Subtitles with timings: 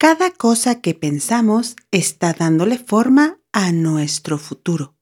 [0.00, 4.96] Cada cosa que pensamos está dándole forma a nuestro futuro.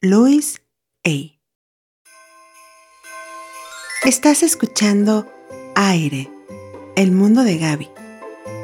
[0.00, 0.62] Louis
[1.04, 1.10] A.
[4.04, 5.26] Estás escuchando
[5.74, 6.30] Aire,
[6.94, 7.88] el mundo de Gaby,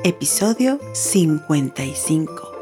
[0.04, 2.52] episodio 55.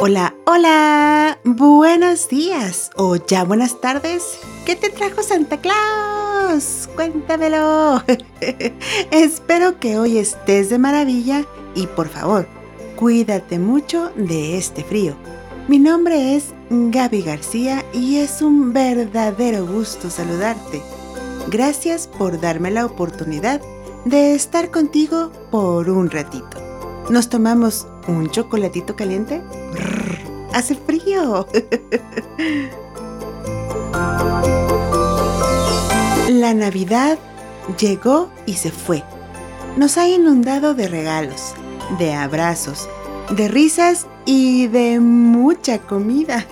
[0.00, 4.38] Hola, hola, buenos días o ya buenas tardes.
[4.64, 6.21] ¿Qué te trajo Santa Claus?
[6.94, 8.02] Cuéntamelo.
[9.10, 12.46] Espero que hoy estés de maravilla y por favor,
[12.96, 15.14] cuídate mucho de este frío.
[15.66, 20.82] Mi nombre es Gaby García y es un verdadero gusto saludarte.
[21.48, 23.62] Gracias por darme la oportunidad
[24.04, 26.58] de estar contigo por un ratito.
[27.08, 29.40] ¿Nos tomamos un chocolatito caliente?
[30.52, 31.46] hace frío.
[36.42, 37.20] La Navidad
[37.78, 39.04] llegó y se fue.
[39.76, 41.54] Nos ha inundado de regalos,
[42.00, 42.88] de abrazos,
[43.30, 46.44] de risas y de mucha comida.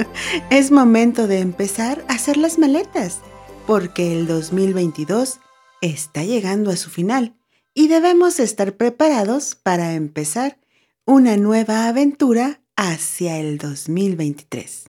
[0.50, 3.20] es momento de empezar a hacer las maletas,
[3.66, 5.40] porque el 2022
[5.80, 7.34] está llegando a su final
[7.72, 10.58] y debemos estar preparados para empezar
[11.06, 14.87] una nueva aventura hacia el 2023.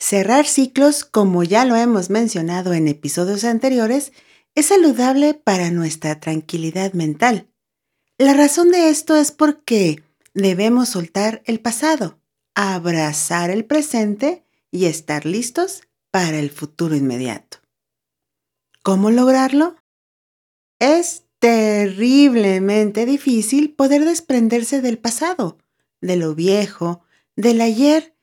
[0.00, 4.12] Cerrar ciclos, como ya lo hemos mencionado en episodios anteriores,
[4.54, 7.48] es saludable para nuestra tranquilidad mental.
[8.18, 10.02] La razón de esto es porque
[10.34, 12.18] debemos soltar el pasado,
[12.54, 17.58] abrazar el presente y estar listos para el futuro inmediato.
[18.82, 19.76] ¿Cómo lograrlo?
[20.78, 25.58] Es terriblemente difícil poder desprenderse del pasado
[26.00, 27.02] de lo viejo,
[27.36, 28.14] del ayer,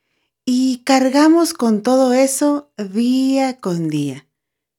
[0.50, 4.30] y cargamos con todo eso día con día,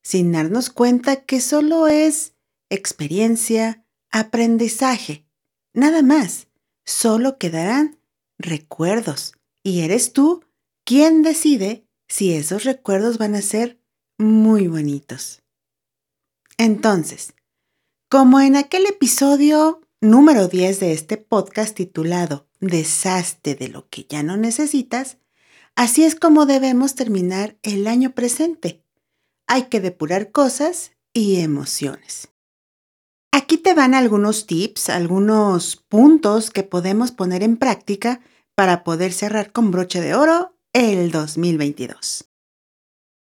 [0.02, 2.33] sin darnos cuenta que solo es
[2.70, 5.27] experiencia, aprendizaje,
[5.75, 6.48] nada más.
[6.86, 8.00] Solo quedarán
[8.38, 10.43] recuerdos y eres tú
[10.84, 13.78] quien decide si esos recuerdos van a ser
[14.16, 15.43] muy bonitos.
[16.56, 17.34] Entonces,
[18.09, 24.22] como en aquel episodio número 10 de este podcast titulado deshazte de lo que ya
[24.22, 25.19] no necesitas,
[25.78, 28.83] así es como debemos terminar el año presente.
[29.47, 32.28] Hay que depurar cosas y emociones.
[33.31, 38.21] Aquí te van algunos tips, algunos puntos que podemos poner en práctica
[38.56, 42.28] para poder cerrar con broche de oro el 2022.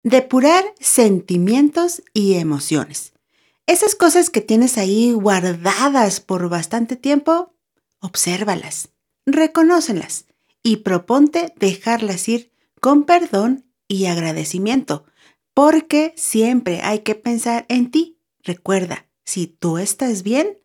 [0.03, 3.11] Depurar sentimientos y emociones.
[3.67, 7.53] Esas cosas que tienes ahí guardadas por bastante tiempo,
[7.99, 8.89] obsérvalas
[9.25, 10.25] reconócelas
[10.65, 15.05] y proponte dejarlas ir con perdón y agradecimiento,
[15.53, 18.17] porque siempre hay que pensar en ti.
[18.41, 20.57] Recuerda, si tú estás bien,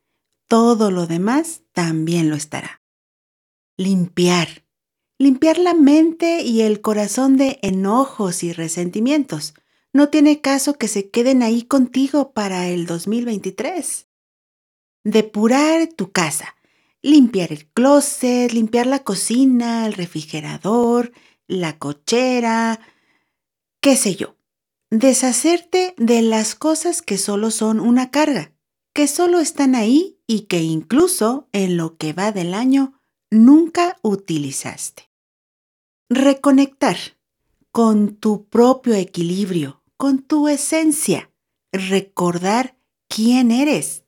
[0.48, 2.80] todo lo demás también lo estará.
[3.76, 4.64] Limpiar.
[5.18, 9.52] Limpiar la mente y el corazón de enojos y resentimientos.
[9.92, 14.08] No tiene caso que se queden ahí contigo para el 2023.
[15.04, 16.54] Depurar tu casa
[17.02, 21.12] limpiar el closet, limpiar la cocina, el refrigerador,
[21.46, 22.80] la cochera,
[23.80, 24.36] qué sé yo.
[24.90, 28.52] Deshacerte de las cosas que solo son una carga,
[28.92, 33.00] que solo están ahí y que incluso en lo que va del año
[33.30, 35.10] nunca utilizaste.
[36.08, 36.96] Reconectar
[37.70, 41.30] con tu propio equilibrio, con tu esencia.
[41.72, 42.76] Recordar
[43.08, 44.04] quién eres.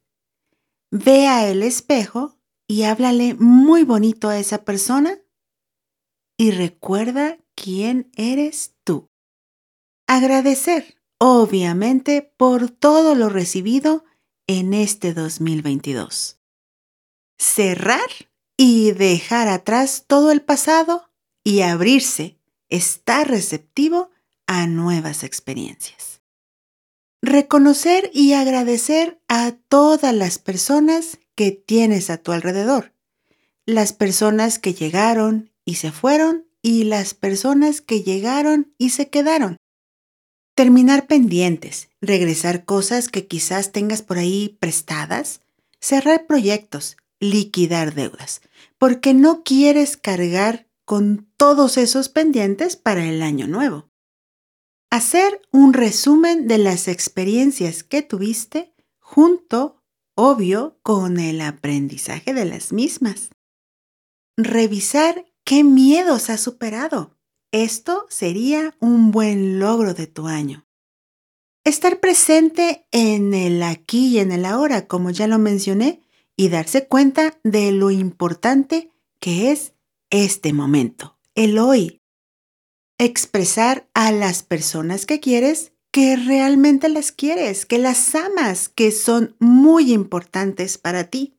[0.90, 2.41] Ve a el espejo
[2.72, 5.18] y háblale muy bonito a esa persona
[6.38, 9.10] y recuerda quién eres tú.
[10.06, 14.06] Agradecer, obviamente, por todo lo recibido
[14.46, 16.40] en este 2022.
[17.38, 18.08] Cerrar
[18.56, 21.10] y dejar atrás todo el pasado
[21.44, 22.38] y abrirse,
[22.70, 24.08] estar receptivo
[24.46, 26.22] a nuevas experiencias.
[27.20, 32.92] Reconocer y agradecer a todas las personas que tienes a tu alrededor.
[33.66, 39.56] Las personas que llegaron y se fueron y las personas que llegaron y se quedaron.
[40.54, 45.40] Terminar pendientes, regresar cosas que quizás tengas por ahí prestadas,
[45.80, 48.42] cerrar proyectos, liquidar deudas,
[48.78, 53.88] porque no quieres cargar con todos esos pendientes para el año nuevo.
[54.90, 59.81] Hacer un resumen de las experiencias que tuviste junto
[60.14, 63.30] obvio con el aprendizaje de las mismas.
[64.36, 67.16] Revisar qué miedos has superado.
[67.52, 70.66] Esto sería un buen logro de tu año.
[71.64, 76.02] Estar presente en el aquí y en el ahora, como ya lo mencioné,
[76.36, 79.74] y darse cuenta de lo importante que es
[80.10, 82.00] este momento, el hoy.
[82.98, 89.36] Expresar a las personas que quieres que realmente las quieres, que las amas, que son
[89.38, 91.36] muy importantes para ti.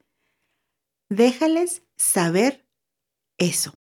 [1.09, 2.65] Déjales saber
[3.39, 3.73] eso.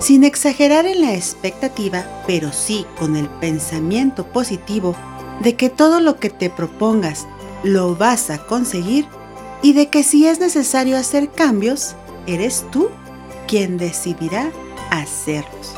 [0.00, 4.94] Sin exagerar en la expectativa, pero sí con el pensamiento positivo
[5.40, 7.26] de que todo lo que te propongas
[7.62, 9.06] lo vas a conseguir
[9.62, 11.94] y de que si es necesario hacer cambios,
[12.26, 12.88] eres tú
[13.46, 14.50] quien decidirá
[14.90, 15.74] hacerlos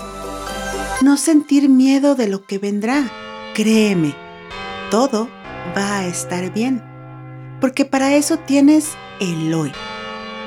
[1.03, 3.11] no sentir miedo de lo que vendrá.
[3.55, 4.15] Créeme,
[4.91, 5.29] todo
[5.77, 6.83] va a estar bien,
[7.61, 9.73] porque para eso tienes el hoy.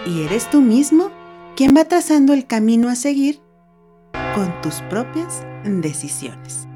[0.05, 1.11] Y eres tú mismo
[1.55, 3.41] quien va trazando el camino a seguir
[4.35, 6.68] con tus propias decisiones.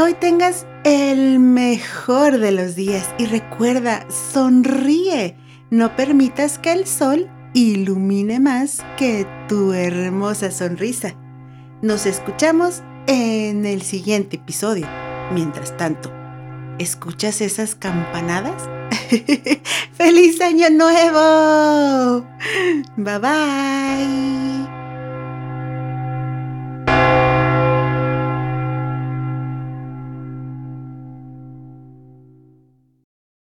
[0.00, 5.36] Hoy tengas el mejor de los días y recuerda, sonríe.
[5.70, 11.14] No permitas que el sol ilumine más que tu hermosa sonrisa.
[11.82, 14.86] Nos escuchamos en el siguiente episodio.
[15.32, 16.12] Mientras tanto,
[16.78, 18.68] ¿escuchas esas campanadas?
[19.94, 22.24] ¡Feliz año nuevo!
[22.96, 24.57] Bye bye.